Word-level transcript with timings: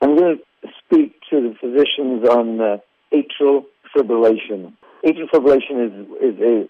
I'm 0.00 0.16
going 0.16 0.38
to 0.38 0.68
speak 0.84 1.16
to 1.30 1.40
the 1.40 1.54
physicians 1.60 2.28
on 2.28 2.60
uh, 2.60 2.76
atrial 3.12 3.64
fibrillation. 3.94 4.72
Atrial 5.04 5.28
fibrillation 5.32 5.86
is, 5.86 6.34
is 6.34 6.40
a, 6.40 6.68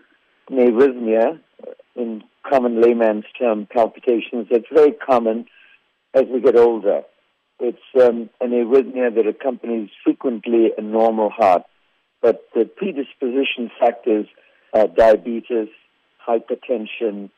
an 0.53 0.59
arrhythmia, 0.59 1.39
in 1.95 2.23
common 2.49 2.81
layman's 2.81 3.25
term, 3.39 3.67
palpitations. 3.71 4.47
It's 4.51 4.69
very 4.73 4.93
common 4.93 5.47
as 6.15 6.25
we 6.33 6.41
get 6.41 6.57
older. 6.57 7.03
It's 7.61 7.79
um, 8.01 8.31
an 8.41 8.51
arrhythmia 8.51 9.15
that 9.15 9.27
accompanies 9.27 9.91
frequently 10.05 10.71
a 10.79 10.81
normal 10.81 11.29
heart, 11.29 11.63
but 12.23 12.49
the 12.55 12.65
predisposition 12.65 13.71
factors 13.79 14.27
are 14.73 14.87
diabetes, 14.87 15.69
hypertension, 16.27 17.31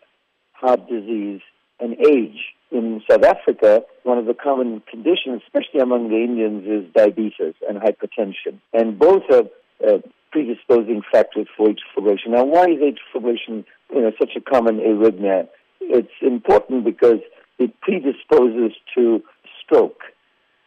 heart 0.52 0.88
disease, 0.88 1.40
and 1.80 1.96
age 2.06 2.38
in 2.70 3.02
South 3.10 3.24
Africa, 3.24 3.82
one 4.04 4.18
of 4.18 4.26
the 4.26 4.34
common 4.34 4.82
conditions, 4.88 5.42
especially 5.46 5.80
among 5.80 6.08
the 6.08 6.16
Indians, 6.16 6.64
is 6.66 6.92
diabetes 6.94 7.54
and 7.68 7.78
hypertension. 7.78 8.60
And 8.72 8.98
both 8.98 9.22
are 9.30 9.44
uh, 9.86 9.98
predisposing 10.30 11.02
factors 11.10 11.48
for 11.56 11.68
atrial 11.68 11.76
fibrillation. 11.96 12.28
Now, 12.28 12.44
why 12.44 12.64
is 12.64 12.78
atrial 12.78 12.96
fibrillation 13.14 13.64
you 13.92 14.02
know, 14.02 14.12
such 14.18 14.30
a 14.36 14.40
common 14.40 14.78
arrhythmia? 14.78 15.48
It's 15.80 16.12
important 16.22 16.84
because 16.84 17.20
it 17.58 17.78
predisposes 17.80 18.76
to 18.94 19.22
stroke. 19.62 20.00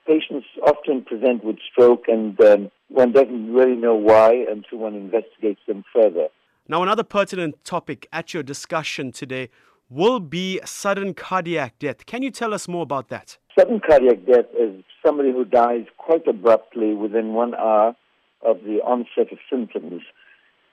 Patients 0.06 0.46
often 0.68 1.04
present 1.04 1.46
with 1.46 1.58
stroke, 1.72 2.06
and 2.08 2.40
um, 2.42 2.72
one 2.90 3.14
doesn't 3.14 3.54
really 3.54 3.78
know 3.78 3.96
why 3.96 4.46
until 4.50 4.80
one 4.80 4.96
investigates 4.96 5.62
them 5.68 5.86
further. 5.94 6.28
Now, 6.68 6.84
another 6.84 7.04
pertinent 7.04 7.64
topic 7.64 8.08
at 8.12 8.34
your 8.34 8.44
discussion 8.44 9.12
today 9.12 9.50
will 9.94 10.20
be 10.20 10.60
sudden 10.66 11.14
cardiac 11.14 11.78
death. 11.78 12.06
Can 12.06 12.24
you 12.24 12.32
tell 12.32 12.54
us 12.54 12.68
more 12.68 12.82
about 12.82 13.10
that? 13.10 13.38
Sudden 13.58 13.80
cardiac 13.80 14.26
death 14.26 14.46
is 14.60 14.84
somebody 15.06 15.32
who 15.32 15.46
dies 15.46 15.86
quite 15.98 16.28
abruptly 16.28 16.94
within 16.94 17.34
one 17.34 17.54
hour 17.54 17.96
of 18.42 18.58
the 18.64 18.80
onset 18.84 19.32
of 19.32 19.38
symptoms. 19.50 20.02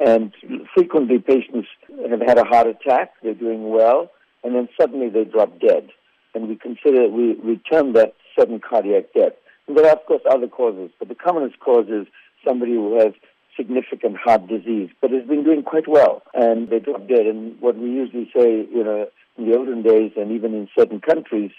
And 0.01 0.33
frequently 0.75 1.19
patients 1.19 1.69
have 2.09 2.21
had 2.27 2.39
a 2.39 2.45
heart 2.45 2.67
attack, 2.67 3.13
they're 3.23 3.35
doing 3.35 3.69
well, 3.69 4.11
and 4.43 4.55
then 4.55 4.69
suddenly 4.81 5.11
they 5.11 5.25
drop 5.25 5.61
dead. 5.61 5.91
And 6.35 6.49
we 6.49 6.57
consider, 6.57 7.09
we, 7.09 7.35
we 7.35 7.61
term 7.71 7.93
that 7.95 8.15
sudden 8.39 8.61
cardiac 8.61 9.13
death. 9.15 9.33
And 9.69 9.77
there 9.77 9.87
are, 9.87 9.93
of 9.93 10.07
course, 10.07 10.23
other 10.31 10.49
causes, 10.49 10.91
but 10.99 11.09
the 11.09 11.15
commonest 11.15 11.61
cause 11.61 11.87
is 11.89 12.07
somebody 12.47 12.73
who 12.73 12.99
has 12.99 13.13
significant 13.57 14.17
heart 14.17 14.47
disease, 14.49 14.91
but 15.01 15.13
it's 15.13 15.29
been 15.29 15.45
doing 15.45 15.63
quite 15.63 15.89
well. 15.89 16.23
And 16.35 16.69
they 16.69 16.79
drop 16.79 17.09
dead. 17.09 17.27
And 17.27 17.61
what 17.61 17.77
we 17.77 17.91
usually 17.91 18.31
say, 18.35 18.67
you 18.73 18.85
know, 18.85 19.07
in 19.39 19.51
the 19.51 19.57
olden 19.57 19.83
days 19.83 20.13
and 20.17 20.33
even 20.33 20.55
in 20.55 20.69
certain 20.79 21.01
countries, 21.01 21.51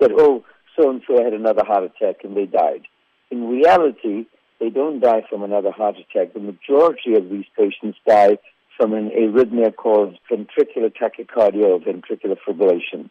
that, 0.00 0.10
oh, 0.16 0.44
so 0.76 0.90
and 0.90 1.02
so 1.06 1.22
had 1.22 1.32
another 1.32 1.64
heart 1.64 1.84
attack 1.84 2.24
and 2.24 2.36
they 2.36 2.46
died. 2.46 2.82
In 3.30 3.48
reality, 3.48 4.26
they 4.60 4.70
don't 4.70 5.00
die 5.00 5.22
from 5.28 5.42
another 5.42 5.70
heart 5.70 5.96
attack. 5.96 6.34
The 6.34 6.40
majority 6.40 7.14
of 7.14 7.28
these 7.30 7.46
patients 7.56 7.98
die 8.06 8.38
from 8.76 8.94
an 8.94 9.10
arrhythmia 9.10 9.74
called 9.74 10.16
ventricular 10.30 10.92
tachycardia 10.92 11.64
or 11.64 11.80
ventricular 11.80 12.36
fibrillation. 12.46 13.10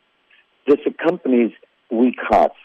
This 0.65 0.79
accompanies 0.85 1.51
weak 1.91 2.17
hearts 2.19 2.55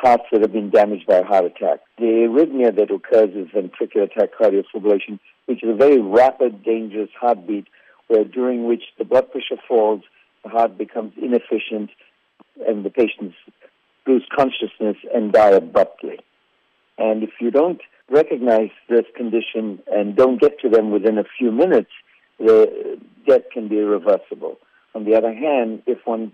hearts 0.00 0.24
that 0.32 0.40
have 0.40 0.52
been 0.52 0.70
damaged 0.70 1.06
by 1.06 1.18
a 1.18 1.24
heart 1.24 1.44
attack. 1.44 1.80
The 1.98 2.26
arrhythmia 2.28 2.74
that 2.76 2.90
occurs 2.90 3.30
is 3.34 3.48
ventricular 3.48 4.08
tachycardia 4.10 4.64
fibrillation, 4.74 5.18
which 5.46 5.62
is 5.62 5.70
a 5.70 5.76
very 5.76 6.00
rapid, 6.00 6.64
dangerous 6.64 7.10
heartbeat 7.20 7.66
where 8.08 8.24
during 8.24 8.66
which 8.66 8.82
the 8.98 9.04
blood 9.04 9.30
pressure 9.30 9.60
falls, 9.68 10.02
the 10.42 10.48
heart 10.48 10.76
becomes 10.76 11.12
inefficient, 11.16 11.90
and 12.66 12.84
the 12.84 12.90
patients 12.90 13.36
lose 14.06 14.24
consciousness 14.34 14.96
and 15.14 15.32
die 15.32 15.50
abruptly. 15.50 16.18
And 16.98 17.22
if 17.22 17.30
you 17.40 17.50
don't 17.50 17.80
recognize 18.10 18.70
this 18.88 19.04
condition 19.16 19.80
and 19.92 20.16
don't 20.16 20.40
get 20.40 20.58
to 20.60 20.68
them 20.68 20.90
within 20.90 21.18
a 21.18 21.24
few 21.38 21.52
minutes, 21.52 21.90
the 22.38 22.98
death 23.28 23.42
can 23.52 23.68
be 23.68 23.78
irreversible. 23.78 24.58
On 24.94 25.04
the 25.04 25.14
other 25.14 25.32
hand, 25.32 25.82
if 25.86 25.98
one 26.04 26.32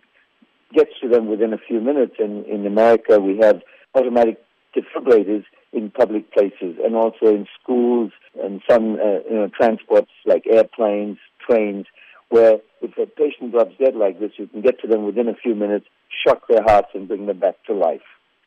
gets 0.73 0.91
to 1.01 1.09
them 1.09 1.29
within 1.29 1.53
a 1.53 1.59
few 1.59 1.81
minutes. 1.81 2.17
And 2.19 2.45
in 2.47 2.67
America, 2.67 3.19
we 3.21 3.39
have 3.39 3.63
automatic 3.95 4.43
defibrillators 4.77 5.45
in 5.73 5.91
public 5.91 6.33
places 6.33 6.77
and 6.85 6.95
also 6.95 7.27
in 7.27 7.47
schools 7.61 8.13
and 8.43 8.63
some 8.69 8.95
uh, 8.95 9.21
you 9.29 9.37
know, 9.37 9.51
transports 9.57 10.11
like 10.25 10.47
airplanes, 10.47 11.19
trains, 11.49 11.87
where 12.29 12.59
if 12.83 12.97
a 12.99 13.07
patient 13.07 13.53
drops 13.53 13.75
dead 13.79 13.95
like 13.95 14.19
this, 14.19 14.33
you 14.37 14.47
can 14.47 14.61
get 14.61 14.81
to 14.81 14.89
them 14.89 15.05
within 15.05 15.29
a 15.29 15.35
few 15.35 15.55
minutes, 15.55 15.87
shock 16.27 16.49
their 16.49 16.63
hearts, 16.63 16.89
and 16.95 17.09
bring 17.09 17.27
them 17.27 17.39
back 17.39 17.57
to 17.67 17.75
life. 17.75 18.01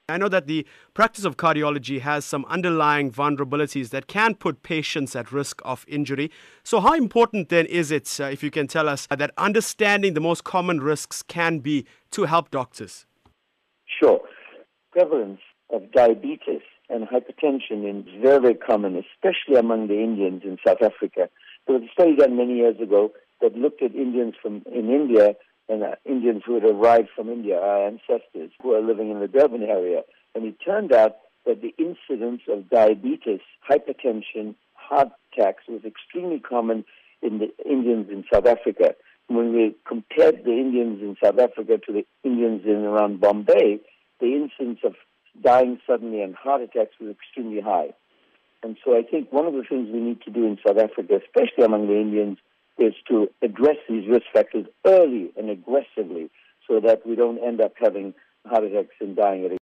I 0.10 0.18
know 0.18 0.30
that 0.30 0.48
the 0.48 0.66
practice 0.94 1.26
of 1.26 1.38
cardiology 1.38 2.02
has 2.02 2.26
some 2.26 2.46
underlying 2.46 3.12
vulnerabilities 3.12 3.90
that 3.90 4.08
can 4.08 4.36
put 4.36 4.64
patients 4.64 5.16
at 5.16 5.32
risk 5.32 5.62
of 5.64 5.86
injury. 5.88 6.32
So, 6.64 6.80
how 6.80 6.94
important 6.94 7.50
then 7.50 7.66
is 7.68 7.92
it, 7.92 8.20
uh, 8.20 8.26
if 8.26 8.44
you 8.44 8.52
can 8.52 8.68
tell 8.68 8.90
us, 8.90 9.08
uh, 9.12 9.16
that 9.18 9.32
understanding 9.38 10.14
the 10.14 10.22
most 10.22 10.44
common 10.44 10.82
risks 10.82 11.22
can 11.22 11.60
be 11.60 11.86
to 12.12 12.26
help 12.26 12.52
doctors? 12.52 13.06
Sure. 13.86 14.20
Prevalence 14.92 15.42
of 15.72 15.92
diabetes 15.92 16.62
and 16.90 17.08
hypertension 17.08 18.00
is 18.00 18.22
very, 18.22 18.42
very 18.42 18.56
common, 18.56 18.96
especially 18.96 19.60
among 19.60 19.88
the 19.88 20.02
Indians 20.02 20.42
in 20.44 20.58
South 20.66 20.82
Africa. 20.82 21.30
There 21.68 21.78
was 21.78 21.88
a 21.88 21.92
study 21.94 22.16
done 22.16 22.36
many 22.36 22.56
years 22.56 22.80
ago 22.82 23.12
that 23.42 23.56
looked 23.56 23.82
at 23.84 23.94
Indians 23.94 24.34
from 24.42 24.64
in 24.74 24.90
India 24.90 25.36
and 25.70 25.84
uh, 25.84 25.96
Indians 26.04 26.42
who 26.46 26.56
had 26.56 26.64
arrived 26.64 27.10
from 27.16 27.30
India, 27.30 27.58
our 27.60 27.88
ancestors 27.88 28.52
who 28.62 28.74
are 28.74 28.82
living 28.82 29.12
in 29.12 29.20
the 29.20 29.28
Durban 29.28 29.64
area. 29.64 30.02
And 30.34 30.46
it 30.46 30.56
turned 30.66 30.92
out 30.92 31.18
that 31.46 31.62
the 31.62 31.74
incidence 31.78 32.42
of 32.50 32.70
diabetes, 32.70 33.40
hypertension, 33.70 34.56
heart 34.74 35.10
attacks 35.32 35.64
was 35.68 35.82
extremely 35.86 36.40
common 36.40 36.86
in 37.22 37.38
the 37.38 37.52
Indians 37.66 38.10
in 38.10 38.26
South 38.34 38.48
Africa. 38.48 38.96
When 39.28 39.54
we 39.54 39.76
compared 39.88 40.44
the 40.44 40.54
Indians 40.54 41.02
in 41.02 41.16
South 41.24 41.38
Africa 41.38 41.78
to 41.86 41.94
the 41.94 42.06
Indians 42.24 42.64
in 42.66 42.84
around 42.84 43.22
Bombay, 43.22 43.80
the 44.20 44.26
incidence 44.26 44.80
of 44.84 44.96
dying 45.42 45.80
suddenly 45.86 46.22
and 46.22 46.36
heart 46.36 46.62
attacks 46.62 46.96
was 47.00 47.12
extremely 47.12 47.62
high. 47.62 47.94
And 48.64 48.76
so 48.84 48.98
I 48.98 49.04
think 49.04 49.32
one 49.32 49.46
of 49.46 49.54
the 49.54 49.64
things 49.64 49.90
we 49.92 50.00
need 50.00 50.22
to 50.24 50.32
do 50.32 50.46
in 50.46 50.58
South 50.66 50.78
Africa, 50.78 51.22
especially 51.24 51.64
among 51.64 51.88
the 51.88 52.00
Indians, 52.00 52.40
is 52.80 52.94
to 53.08 53.30
address 53.42 53.78
these 53.88 54.08
risk 54.08 54.26
factors 54.34 54.66
early 54.86 55.32
and 55.38 55.50
aggressively 55.50 56.30
so 56.68 56.80
that 56.80 57.06
we 57.06 57.16
don't 57.16 57.40
end 57.40 57.62
up 57.62 57.74
having 57.78 58.14
heart 58.46 58.64
attacks 58.64 58.96
and 59.02 59.16
dying 59.16 59.46
at 59.46 59.52
a 59.52 59.58